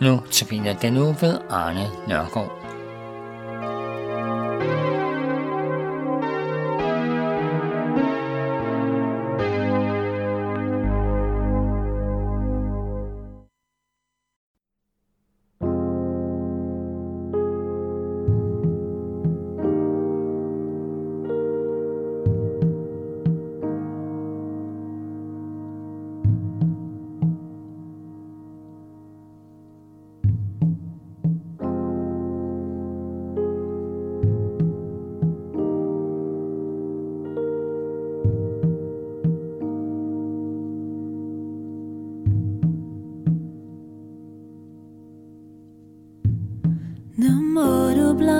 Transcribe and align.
Nu 0.00 0.20
tabiner 0.30 0.72
den 0.72 0.96
uge 0.96 1.16
ved 1.20 1.38
Arne 1.50 1.86
Nørgaard. 2.08 2.69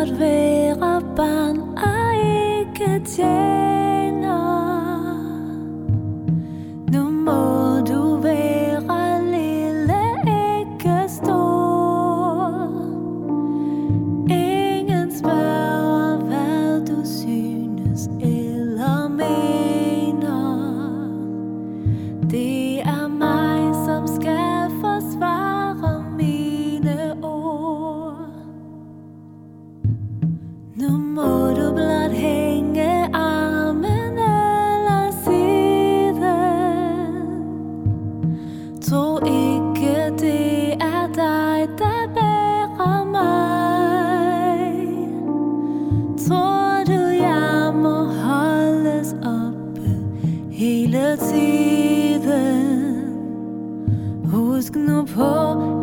Du 0.01 0.07
blot 0.07 0.21
være 0.21 1.03
barn 1.17 1.59
og 1.77 2.15
ikke 2.17 3.05
tjener. 3.05 3.60
Hele 50.61 51.17
tiden? 51.17 52.57
Husk 54.33 54.75
nu 54.75 55.07
på, 55.15 55.80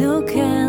Nu 0.00 0.22
kan 0.32 0.59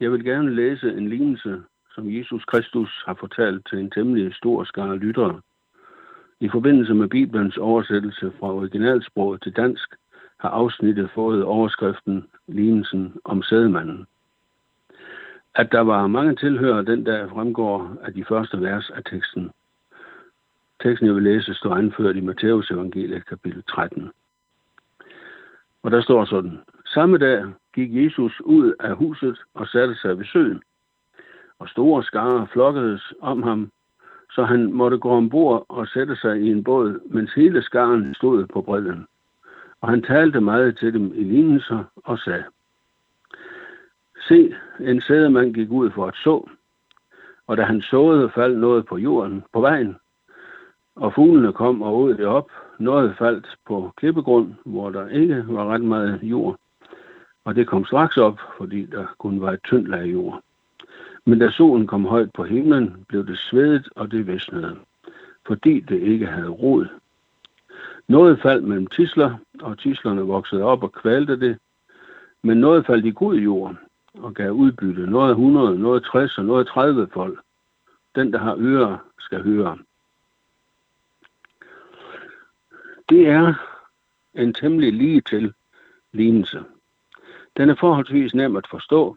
Jeg 0.00 0.12
vil 0.12 0.24
gerne 0.24 0.54
læse 0.54 0.92
en 0.92 1.08
lignelse, 1.08 1.62
som 1.94 2.10
Jesus 2.10 2.44
Kristus 2.44 3.02
har 3.06 3.14
fortalt 3.14 3.66
til 3.66 3.78
en 3.78 3.90
temmelig 3.90 4.34
stor 4.34 4.64
skare 4.64 4.96
lyttere. 4.96 5.40
I 6.40 6.48
forbindelse 6.48 6.94
med 6.94 7.08
Bibelens 7.08 7.56
oversættelse 7.56 8.32
fra 8.40 8.54
originalsproget 8.54 9.42
til 9.42 9.52
dansk, 9.52 9.94
har 10.40 10.48
afsnittet 10.48 11.10
fået 11.14 11.44
overskriften 11.44 12.26
Lignelsen 12.46 13.14
om 13.24 13.42
sædemanden. 13.42 14.06
At 15.54 15.72
der 15.72 15.80
var 15.80 16.06
mange 16.06 16.36
tilhører 16.36 16.82
den 16.82 17.04
dag 17.04 17.30
fremgår 17.30 17.96
af 18.02 18.12
de 18.14 18.24
første 18.24 18.60
vers 18.60 18.90
af 18.90 19.04
teksten. 19.04 19.50
Teksten, 20.82 21.06
jeg 21.06 21.14
vil 21.14 21.22
læse, 21.22 21.54
står 21.54 21.74
anført 21.74 22.16
i 22.16 22.20
Matteus 22.20 22.70
evangeliet 22.70 23.26
kapitel 23.26 23.62
13. 23.62 24.10
Og 25.82 25.90
der 25.90 26.02
står 26.02 26.24
sådan, 26.24 26.58
samme 26.86 27.18
dag 27.18 27.44
gik 27.78 28.04
Jesus 28.04 28.40
ud 28.40 28.74
af 28.80 28.96
huset 28.96 29.38
og 29.54 29.66
satte 29.66 29.94
sig 29.94 30.18
ved 30.18 30.24
søen. 30.24 30.62
Og 31.58 31.68
store 31.68 32.02
skarer 32.02 32.46
flokkedes 32.46 33.12
om 33.20 33.42
ham, 33.42 33.70
så 34.30 34.44
han 34.44 34.72
måtte 34.72 34.98
gå 34.98 35.10
ombord 35.10 35.66
og 35.68 35.86
sætte 35.86 36.16
sig 36.16 36.40
i 36.40 36.50
en 36.50 36.64
båd, 36.64 37.00
mens 37.10 37.32
hele 37.34 37.62
skaren 37.62 38.14
stod 38.14 38.46
på 38.46 38.62
bredden. 38.62 39.06
Og 39.80 39.88
han 39.88 40.02
talte 40.02 40.40
meget 40.40 40.78
til 40.78 40.92
dem 40.92 41.12
i 41.14 41.24
lignelser 41.24 41.84
og 42.04 42.18
sagde, 42.18 42.44
Se, 44.28 44.54
en 44.80 45.00
sædemand 45.00 45.54
gik 45.54 45.70
ud 45.70 45.90
for 45.90 46.06
at 46.06 46.14
så, 46.14 46.48
og 47.46 47.56
da 47.56 47.62
han 47.62 47.82
såede, 47.82 48.30
faldt 48.30 48.58
noget 48.58 48.86
på 48.86 48.96
jorden 48.96 49.44
på 49.52 49.60
vejen, 49.60 49.96
og 50.96 51.14
fuglene 51.14 51.52
kom 51.52 51.82
og 51.82 51.98
åd 51.98 52.14
det 52.14 52.26
op. 52.26 52.50
Noget 52.78 53.16
faldt 53.18 53.46
på 53.66 53.92
klippegrund, 53.96 54.54
hvor 54.64 54.90
der 54.90 55.08
ikke 55.08 55.44
var 55.48 55.64
ret 55.64 55.80
meget 55.80 56.20
jord, 56.22 56.56
og 57.48 57.54
det 57.54 57.66
kom 57.66 57.84
straks 57.84 58.16
op, 58.16 58.40
fordi 58.56 58.86
der 58.86 59.06
kun 59.18 59.40
var 59.40 59.52
et 59.52 59.60
tyndt 59.64 59.88
lag 59.88 60.06
jord. 60.12 60.42
Men 61.26 61.38
da 61.38 61.50
solen 61.50 61.86
kom 61.86 62.04
højt 62.04 62.32
på 62.32 62.44
himlen, 62.44 63.04
blev 63.08 63.26
det 63.26 63.38
svedet, 63.38 63.88
og 63.96 64.10
det 64.10 64.26
visnede, 64.26 64.76
fordi 65.46 65.80
det 65.80 66.00
ikke 66.00 66.26
havde 66.26 66.48
rod. 66.48 66.86
Noget 68.08 68.40
faldt 68.42 68.64
mellem 68.64 68.86
tisler, 68.86 69.38
og 69.60 69.78
tislerne 69.78 70.20
voksede 70.22 70.62
op 70.62 70.82
og 70.82 70.92
kvalte 70.92 71.40
det, 71.40 71.58
men 72.42 72.56
noget 72.60 72.86
faldt 72.86 73.06
i 73.06 73.10
god 73.10 73.34
jord 73.34 73.76
og 74.14 74.34
gav 74.34 74.50
udbytte. 74.50 75.06
Noget 75.06 75.30
100, 75.30 75.78
noget 75.78 76.04
60 76.04 76.38
og 76.38 76.44
noget 76.44 76.66
30 76.66 77.08
folk. 77.12 77.38
Den, 78.14 78.32
der 78.32 78.38
har 78.38 78.56
ører, 78.58 78.96
skal 79.18 79.42
høre. 79.42 79.78
Det 83.08 83.28
er 83.28 83.54
en 84.34 84.54
temmelig 84.54 84.92
lige 84.92 85.20
til 85.20 85.52
lignelse. 86.12 86.64
Den 87.58 87.70
er 87.70 87.74
forholdsvis 87.74 88.34
nem 88.34 88.56
at 88.56 88.66
forstå, 88.70 89.16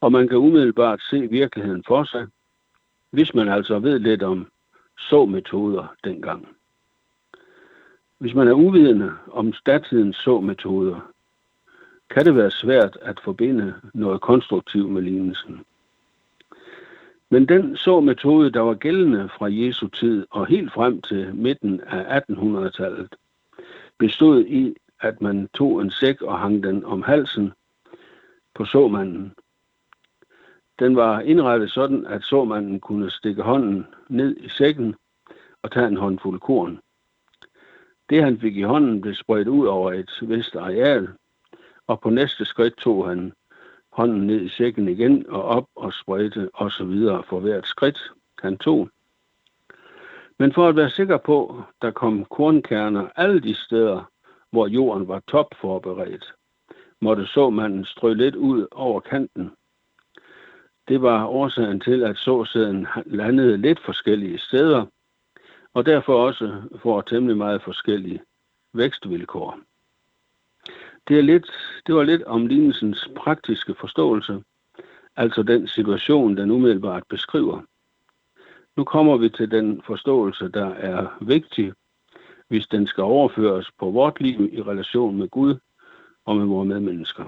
og 0.00 0.12
man 0.12 0.28
kan 0.28 0.38
umiddelbart 0.38 1.02
se 1.10 1.30
virkeligheden 1.30 1.84
for 1.86 2.04
sig, 2.04 2.26
hvis 3.10 3.34
man 3.34 3.48
altså 3.48 3.78
ved 3.78 3.98
lidt 3.98 4.22
om 4.22 4.46
så-metoder 4.98 5.94
dengang. 6.04 6.48
Hvis 8.18 8.34
man 8.34 8.48
er 8.48 8.52
uvidende 8.52 9.12
om 9.32 9.52
statidens 9.52 10.16
så-metoder, 10.16 11.12
kan 12.10 12.24
det 12.24 12.36
være 12.36 12.50
svært 12.50 12.98
at 13.02 13.20
forbinde 13.20 13.74
noget 13.94 14.20
konstruktivt 14.20 14.90
med 14.90 15.02
lignelsen. 15.02 15.60
Men 17.30 17.48
den 17.48 17.76
så-metode, 17.76 18.50
der 18.50 18.60
var 18.60 18.74
gældende 18.74 19.28
fra 19.38 19.46
Jesu 19.50 19.88
tid 19.88 20.26
og 20.30 20.46
helt 20.46 20.72
frem 20.72 21.02
til 21.02 21.34
midten 21.34 21.80
af 21.80 22.20
1800-tallet, 22.30 23.14
bestod 23.98 24.44
i, 24.44 24.74
at 25.00 25.20
man 25.20 25.48
tog 25.54 25.80
en 25.82 25.90
sæk 25.90 26.22
og 26.22 26.38
hang 26.38 26.62
den 26.62 26.84
om 26.84 27.02
halsen 27.02 27.52
på 28.54 28.64
såmanden. 28.64 29.34
Den 30.78 30.96
var 30.96 31.20
indrettet 31.20 31.70
sådan, 31.70 32.06
at 32.06 32.22
såmanden 32.22 32.80
kunne 32.80 33.10
stikke 33.10 33.42
hånden 33.42 33.86
ned 34.08 34.36
i 34.36 34.48
sækken 34.48 34.94
og 35.62 35.72
tage 35.72 35.86
en 35.86 35.96
håndfuld 35.96 36.40
korn. 36.40 36.80
Det 38.10 38.22
han 38.22 38.40
fik 38.40 38.56
i 38.56 38.62
hånden 38.62 39.00
blev 39.00 39.14
spredt 39.14 39.48
ud 39.48 39.66
over 39.66 39.92
et 39.92 40.10
vist 40.22 40.56
areal, 40.56 41.08
og 41.86 42.00
på 42.00 42.10
næste 42.10 42.44
skridt 42.44 42.76
tog 42.76 43.08
han 43.08 43.32
hånden 43.92 44.26
ned 44.26 44.40
i 44.40 44.48
sækken 44.48 44.88
igen 44.88 45.28
og 45.28 45.42
op 45.44 45.66
og 45.74 45.92
spredte 45.92 46.50
og 46.54 46.72
så 46.72 46.84
videre 46.84 47.22
for 47.22 47.40
hvert 47.40 47.66
skridt, 47.66 48.12
han 48.42 48.58
tog. 48.58 48.88
Men 50.38 50.52
for 50.52 50.68
at 50.68 50.76
være 50.76 50.90
sikker 50.90 51.16
på, 51.16 51.62
der 51.82 51.90
kom 51.90 52.24
kornkerner 52.24 53.08
alle 53.16 53.40
de 53.40 53.54
steder, 53.54 54.10
hvor 54.56 54.66
jorden 54.66 55.08
var 55.08 55.22
topforberedt, 55.28 56.34
måtte 57.00 57.26
såmanden 57.26 57.84
strø 57.84 58.12
lidt 58.12 58.36
ud 58.36 58.66
over 58.70 59.00
kanten. 59.00 59.50
Det 60.88 61.02
var 61.02 61.26
årsagen 61.26 61.80
til, 61.80 62.04
at 62.04 62.16
såsæden 62.16 62.86
landede 63.06 63.56
lidt 63.56 63.80
forskellige 63.84 64.38
steder, 64.38 64.86
og 65.74 65.86
derfor 65.86 66.26
også 66.26 66.62
får 66.82 67.00
temmelig 67.00 67.36
meget 67.36 67.62
forskellige 67.62 68.20
vækstvilkår. 68.72 69.58
Det, 71.08 71.18
er 71.18 71.22
lidt, 71.22 71.50
det 71.86 71.94
var 71.94 72.02
lidt 72.02 72.22
om 72.22 72.46
lignelsens 72.46 73.08
praktiske 73.16 73.74
forståelse, 73.80 74.42
altså 75.16 75.42
den 75.42 75.68
situation, 75.68 76.36
den 76.36 76.50
umiddelbart 76.50 77.02
beskriver. 77.08 77.62
Nu 78.76 78.84
kommer 78.84 79.16
vi 79.16 79.28
til 79.28 79.50
den 79.50 79.82
forståelse, 79.86 80.48
der 80.48 80.66
er 80.74 81.18
vigtig, 81.20 81.72
hvis 82.48 82.66
den 82.66 82.86
skal 82.86 83.04
overføres 83.04 83.70
på 83.78 83.90
vort 83.90 84.20
liv 84.20 84.50
i 84.52 84.62
relation 84.62 85.16
med 85.16 85.28
Gud 85.28 85.56
og 86.24 86.36
med 86.36 86.46
vores 86.46 86.68
medmennesker. 86.68 87.24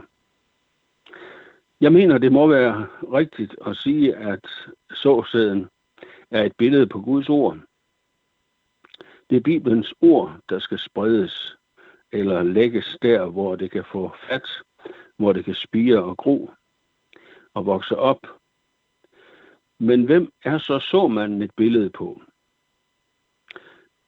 Jeg 1.80 1.92
mener, 1.92 2.18
det 2.18 2.32
må 2.32 2.46
være 2.46 2.86
rigtigt 3.12 3.56
at 3.66 3.76
sige, 3.76 4.16
at 4.16 4.46
såsæden 4.90 5.66
er 6.30 6.42
et 6.44 6.52
billede 6.58 6.86
på 6.86 7.00
Guds 7.00 7.28
ord. 7.28 7.58
Det 9.30 9.36
er 9.36 9.40
Bibelens 9.40 9.94
ord, 10.00 10.36
der 10.48 10.58
skal 10.58 10.78
spredes 10.78 11.56
eller 12.12 12.42
lægges 12.42 12.96
der, 13.02 13.26
hvor 13.26 13.56
det 13.56 13.70
kan 13.70 13.84
få 13.92 14.12
fat, 14.28 14.48
hvor 15.16 15.32
det 15.32 15.44
kan 15.44 15.54
spire 15.54 16.02
og 16.02 16.16
gro 16.16 16.50
og 17.54 17.66
vokse 17.66 17.96
op. 17.96 18.26
Men 19.78 20.04
hvem 20.04 20.32
er 20.44 20.58
så 20.58 20.78
såmanden 20.78 21.42
et 21.42 21.50
billede 21.56 21.90
på? 21.90 22.22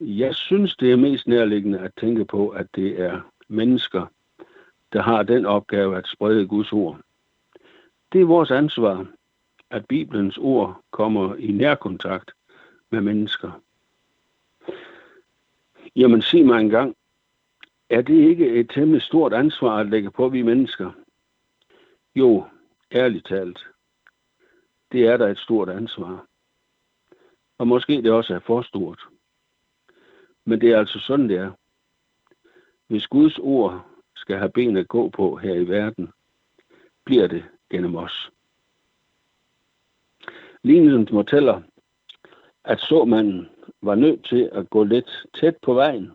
Jeg 0.01 0.35
synes, 0.35 0.77
det 0.77 0.93
er 0.93 0.97
mest 0.97 1.27
nærliggende 1.27 1.79
at 1.79 1.93
tænke 2.01 2.25
på, 2.25 2.49
at 2.49 2.67
det 2.75 3.01
er 3.01 3.21
mennesker, 3.49 4.07
der 4.93 5.03
har 5.03 5.23
den 5.23 5.47
opgave 5.47 5.97
at 5.97 6.07
sprede 6.07 6.47
Guds 6.47 6.73
ord. 6.73 7.01
Det 8.13 8.21
er 8.21 8.25
vores 8.25 8.51
ansvar, 8.51 9.07
at 9.71 9.87
Bibelens 9.87 10.39
ord 10.39 10.81
kommer 10.91 11.35
i 11.35 11.53
nærkontakt 11.53 12.31
med 12.91 13.01
mennesker. 13.01 13.61
Jamen 15.97 16.23
sig 16.23 16.47
mig 16.47 16.61
engang, 16.61 16.97
er 17.91 18.03
det 18.03 18.15
ikke 18.15 18.49
et 18.49 18.71
temmelig 18.71 19.03
stort 19.03 19.33
ansvar 19.33 19.77
at 19.77 19.91
lægge 19.91 20.11
på 20.11 20.29
vi 20.29 20.43
mennesker? 20.43 20.93
Jo, 22.15 22.45
ærligt 22.93 23.27
talt. 23.27 23.67
Det 24.93 25.07
er 25.07 25.17
der 25.17 25.29
et 25.29 25.39
stort 25.39 25.69
ansvar. 25.69 26.27
Og 27.59 27.69
måske 27.69 28.03
det 28.03 28.11
også 28.11 28.35
er 28.35 28.39
for 28.39 28.63
stort. 28.63 29.09
Men 30.51 30.61
det 30.61 30.71
er 30.73 30.79
altså 30.79 30.99
sådan, 30.99 31.29
det 31.29 31.37
er. 31.37 31.51
Hvis 32.87 33.07
Guds 33.07 33.39
ord 33.39 33.87
skal 34.17 34.37
have 34.37 34.51
ben 34.51 34.77
at 34.77 34.89
gå 34.89 35.09
på 35.09 35.37
her 35.37 35.55
i 35.55 35.69
verden, 35.69 36.09
bliver 37.05 37.27
det 37.27 37.45
gennem 37.71 37.97
os. 37.97 38.31
Lignelsen 40.63 41.09
fortæller, 41.09 41.63
at 42.65 42.81
såmanden 42.81 43.49
var 43.83 43.95
nødt 43.95 44.25
til 44.25 44.51
at 44.53 44.71
gå 44.71 44.85
lidt 44.85 45.27
tæt 45.41 45.57
på 45.63 45.75
vejen, 45.75 46.11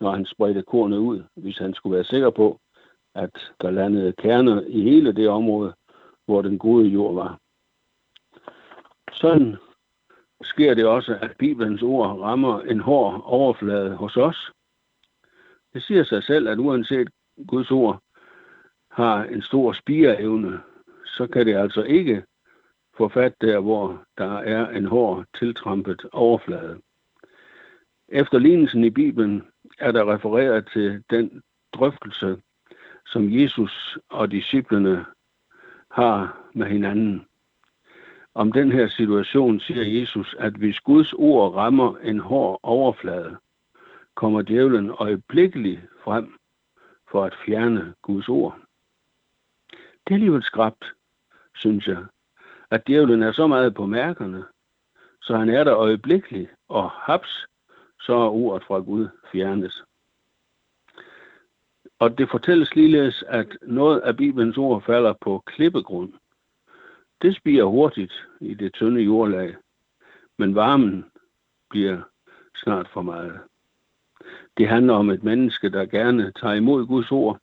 når 0.00 0.10
han 0.10 0.26
spredte 0.26 0.62
kornet 0.62 0.98
ud, 0.98 1.22
hvis 1.34 1.58
han 1.58 1.74
skulle 1.74 1.94
være 1.96 2.04
sikker 2.04 2.30
på, 2.30 2.60
at 3.14 3.52
der 3.60 3.70
landede 3.70 4.12
kerner 4.12 4.62
i 4.66 4.80
hele 4.82 5.12
det 5.12 5.28
område, 5.28 5.74
hvor 6.26 6.42
den 6.42 6.58
gode 6.58 6.86
jord 6.86 7.14
var. 7.14 7.38
Sådan 9.12 9.56
sker 10.42 10.74
det 10.74 10.86
også, 10.86 11.18
at 11.20 11.36
Bibelens 11.38 11.82
ord 11.82 12.20
rammer 12.20 12.60
en 12.60 12.80
hård 12.80 13.22
overflade 13.24 13.94
hos 13.94 14.16
os. 14.16 14.52
Det 15.74 15.82
siger 15.82 16.04
sig 16.04 16.24
selv, 16.24 16.48
at 16.48 16.58
uanset 16.58 17.08
Guds 17.46 17.70
ord 17.70 18.02
har 18.90 19.24
en 19.24 19.42
stor 19.42 19.72
spireevne, 19.72 20.60
så 21.04 21.26
kan 21.26 21.46
det 21.46 21.56
altså 21.56 21.82
ikke 21.82 22.24
få 22.96 23.08
fat 23.08 23.34
der, 23.40 23.58
hvor 23.58 24.04
der 24.18 24.38
er 24.38 24.68
en 24.68 24.84
hård 24.84 25.24
tiltrampet 25.38 26.06
overflade. 26.12 26.80
Efter 28.08 28.38
lignelsen 28.38 28.84
i 28.84 28.90
Bibelen 28.90 29.42
er 29.78 29.92
der 29.92 30.14
refereret 30.14 30.68
til 30.72 31.04
den 31.10 31.42
drøftelse, 31.72 32.40
som 33.06 33.32
Jesus 33.32 33.98
og 34.08 34.30
disciplene 34.30 35.04
har 35.90 36.40
med 36.54 36.66
hinanden. 36.66 37.26
Om 38.34 38.52
den 38.52 38.72
her 38.72 38.88
situation 38.88 39.60
siger 39.60 40.00
Jesus, 40.00 40.36
at 40.38 40.52
hvis 40.52 40.80
Guds 40.80 41.12
ord 41.12 41.54
rammer 41.54 41.96
en 41.96 42.18
hård 42.18 42.60
overflade, 42.62 43.36
kommer 44.14 44.42
djævlen 44.42 44.90
øjeblikkeligt 44.90 45.80
frem 46.04 46.38
for 47.10 47.24
at 47.24 47.34
fjerne 47.46 47.94
Guds 48.02 48.28
ord. 48.28 48.58
Det 49.70 50.10
er 50.10 50.14
alligevel 50.14 50.42
skræbt, 50.42 50.84
synes 51.54 51.86
jeg, 51.86 52.04
at 52.70 52.86
djævlen 52.86 53.22
er 53.22 53.32
så 53.32 53.46
meget 53.46 53.74
på 53.74 53.86
mærkerne, 53.86 54.44
så 55.22 55.36
han 55.36 55.48
er 55.48 55.64
der 55.64 55.76
øjeblikkeligt, 55.76 56.50
og 56.68 56.90
haps, 56.90 57.46
så 58.00 58.14
er 58.14 58.30
ordet 58.30 58.66
fra 58.66 58.78
Gud 58.78 59.08
fjernes. 59.32 59.84
Og 61.98 62.18
det 62.18 62.30
fortælles 62.30 62.74
ligeledes, 62.74 63.24
at 63.28 63.58
noget 63.62 64.00
af 64.00 64.16
Bibelens 64.16 64.58
ord 64.58 64.82
falder 64.82 65.12
på 65.20 65.42
klippegrund. 65.46 66.12
Det 67.22 67.36
spiger 67.36 67.64
hurtigt 67.64 68.12
i 68.40 68.54
det 68.54 68.72
tynde 68.72 69.00
jordlag, 69.00 69.56
men 70.38 70.54
varmen 70.54 71.04
bliver 71.70 72.02
snart 72.54 72.88
for 72.88 73.02
meget. 73.02 73.40
Det 74.56 74.68
handler 74.68 74.94
om 74.94 75.10
et 75.10 75.24
menneske, 75.24 75.68
der 75.68 75.86
gerne 75.86 76.32
tager 76.32 76.54
imod 76.54 76.86
Guds 76.86 77.12
ord, 77.12 77.40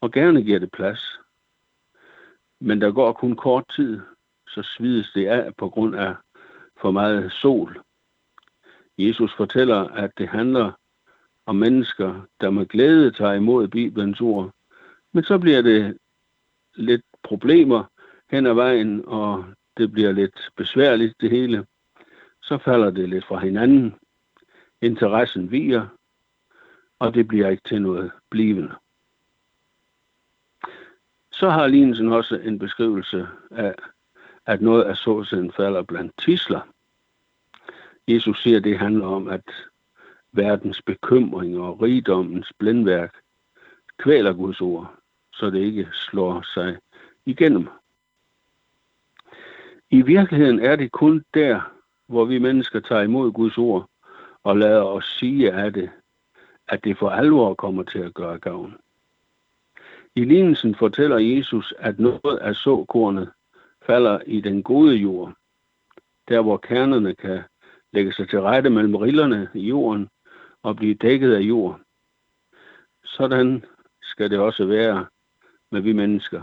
og 0.00 0.12
gerne 0.12 0.42
giver 0.42 0.58
det 0.58 0.72
plads. 0.72 1.20
Men 2.60 2.80
der 2.80 2.92
går 2.92 3.12
kun 3.12 3.36
kort 3.36 3.64
tid, 3.76 4.00
så 4.48 4.62
svides 4.62 5.12
det 5.14 5.26
af 5.26 5.56
på 5.56 5.68
grund 5.68 5.96
af 5.96 6.14
for 6.80 6.90
meget 6.90 7.32
sol. 7.32 7.82
Jesus 8.98 9.34
fortæller, 9.36 9.88
at 9.88 10.10
det 10.18 10.28
handler 10.28 10.72
om 11.46 11.56
mennesker, 11.56 12.26
der 12.40 12.50
med 12.50 12.66
glæde 12.66 13.10
tager 13.10 13.32
imod 13.32 13.68
Bibelens 13.68 14.20
ord. 14.20 14.50
Men 15.12 15.24
så 15.24 15.38
bliver 15.38 15.62
det 15.62 15.98
lidt 16.74 17.02
problemer 17.22 17.84
hen 18.32 18.46
ad 18.46 18.54
vejen, 18.54 19.04
og 19.06 19.44
det 19.76 19.92
bliver 19.92 20.12
lidt 20.12 20.50
besværligt 20.56 21.14
det 21.20 21.30
hele. 21.30 21.66
Så 22.42 22.58
falder 22.58 22.90
det 22.90 23.08
lidt 23.08 23.24
fra 23.24 23.38
hinanden. 23.38 23.94
Interessen 24.80 25.50
viger, 25.50 25.86
og 26.98 27.14
det 27.14 27.28
bliver 27.28 27.48
ikke 27.48 27.62
til 27.68 27.82
noget 27.82 28.10
blivende. 28.30 28.74
Så 31.32 31.50
har 31.50 31.66
lignelsen 31.66 32.12
også 32.12 32.34
en 32.34 32.58
beskrivelse 32.58 33.28
af, 33.50 33.74
at 34.46 34.62
noget 34.62 34.82
af 34.82 34.96
såsiden 34.96 35.52
falder 35.52 35.82
blandt 35.82 36.12
tisler. 36.18 36.60
Jesus 38.08 38.42
siger, 38.42 38.56
at 38.56 38.64
det 38.64 38.78
handler 38.78 39.06
om, 39.06 39.28
at 39.28 39.44
verdens 40.32 40.82
bekymring 40.82 41.58
og 41.58 41.82
rigdommens 41.82 42.52
blindværk 42.58 43.16
kvæler 43.98 44.32
Guds 44.32 44.60
ord, 44.60 44.94
så 45.32 45.50
det 45.50 45.60
ikke 45.60 45.88
slår 45.92 46.42
sig 46.54 46.78
igennem. 47.26 47.68
I 49.92 50.02
virkeligheden 50.02 50.60
er 50.60 50.76
det 50.76 50.92
kun 50.92 51.24
der, 51.34 51.60
hvor 52.06 52.24
vi 52.24 52.38
mennesker 52.38 52.80
tager 52.80 53.02
imod 53.02 53.32
Guds 53.32 53.58
ord 53.58 53.88
og 54.42 54.56
lader 54.56 54.82
os 54.82 55.16
sige 55.18 55.52
af 55.52 55.72
det, 55.72 55.90
at 56.68 56.84
det 56.84 56.98
for 56.98 57.10
alvor 57.10 57.54
kommer 57.54 57.82
til 57.82 57.98
at 57.98 58.14
gøre 58.14 58.38
gavn. 58.38 58.74
I 60.14 60.24
lignelsen 60.24 60.74
fortæller 60.74 61.18
Jesus, 61.18 61.74
at 61.78 61.98
noget 61.98 62.38
af 62.38 62.54
såkornet 62.54 63.30
falder 63.86 64.18
i 64.26 64.40
den 64.40 64.62
gode 64.62 64.94
jord, 64.96 65.32
der 66.28 66.40
hvor 66.40 66.56
kernerne 66.56 67.14
kan 67.14 67.42
lægge 67.92 68.12
sig 68.12 68.28
til 68.28 68.40
rette 68.40 68.70
mellem 68.70 68.94
rillerne 68.94 69.48
i 69.54 69.60
jorden 69.60 70.08
og 70.62 70.76
blive 70.76 70.94
dækket 70.94 71.34
af 71.34 71.40
jord. 71.40 71.80
Sådan 73.04 73.64
skal 74.02 74.30
det 74.30 74.38
også 74.38 74.64
være 74.64 75.06
med 75.70 75.80
vi 75.80 75.92
mennesker. 75.92 76.42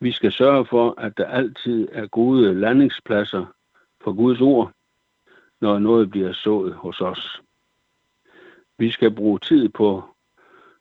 Vi 0.00 0.12
skal 0.12 0.32
sørge 0.32 0.66
for, 0.66 0.94
at 0.98 1.16
der 1.16 1.26
altid 1.26 1.88
er 1.92 2.06
gode 2.06 2.54
landingspladser 2.54 3.46
for 4.00 4.12
Guds 4.12 4.40
ord, 4.40 4.72
når 5.60 5.78
noget 5.78 6.10
bliver 6.10 6.32
sået 6.32 6.74
hos 6.74 7.00
os. 7.00 7.42
Vi 8.78 8.90
skal 8.90 9.14
bruge 9.14 9.38
tid 9.38 9.68
på 9.68 10.04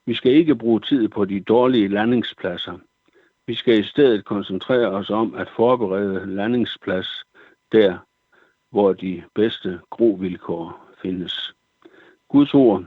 vi 0.08 0.14
skal 0.14 0.32
ikke 0.32 0.56
bruge 0.56 0.80
tid 0.80 1.08
på 1.08 1.26
de 1.26 1.40
dårlige 1.40 1.88
landingspladser. 1.88 2.78
Vi 3.48 3.56
skal 3.56 3.80
i 3.80 3.84
stedet 3.84 4.26
koncentrere 4.26 4.88
os 4.88 5.10
om 5.10 5.36
at 5.36 5.50
forberede 5.50 6.36
landingsplads 6.36 7.26
der, 7.72 7.98
hvor 8.70 8.94
de 8.94 9.24
bedste 9.36 9.80
grovilkår 9.90 10.86
findes. 11.02 11.54
Guds 12.28 12.54
ord, 12.54 12.86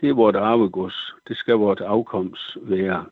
det 0.00 0.08
er 0.08 0.14
vort 0.14 0.36
arvegods. 0.36 1.14
Det 1.28 1.36
skal 1.36 1.54
vort 1.54 1.80
afkomst 1.80 2.58
være. 2.62 3.06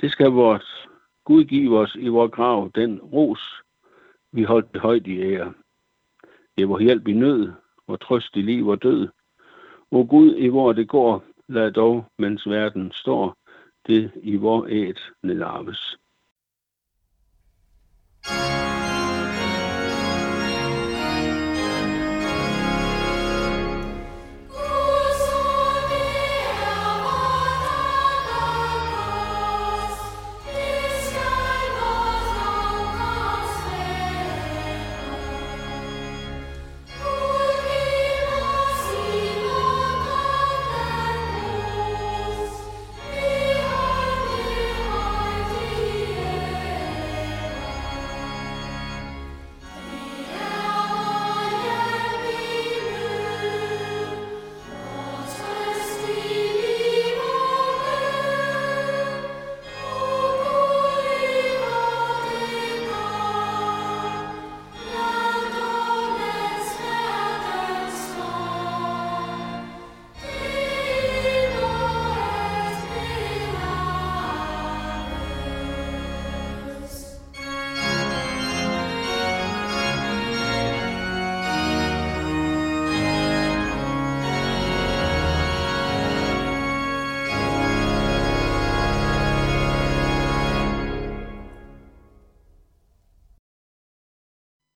Det 0.00 0.12
skal 0.12 0.30
vort 0.30 0.88
Gud 1.24 1.44
giv 1.44 1.72
os 1.72 1.96
i 2.00 2.08
vor 2.08 2.28
grav 2.28 2.70
den 2.74 3.00
ros, 3.00 3.62
vi 4.32 4.42
holdt 4.42 4.76
højt 4.76 5.06
i 5.06 5.20
ære. 5.20 5.52
Det 6.56 6.68
vor 6.68 6.78
hjælp 6.78 7.08
i 7.08 7.12
nød, 7.12 7.52
vor 7.86 7.96
trøst 7.96 8.36
i 8.36 8.42
liv 8.42 8.68
og 8.68 8.82
død. 8.82 9.08
O 9.90 10.06
Gud, 10.10 10.34
i 10.34 10.48
hvor 10.48 10.72
det 10.72 10.88
går, 10.88 11.24
lad 11.48 11.72
dog, 11.72 12.04
mens 12.18 12.48
verden 12.48 12.92
står, 12.92 13.36
det 13.86 14.10
i 14.22 14.36
vor 14.36 14.66
æt 14.68 15.00
nedarves. 15.22 15.96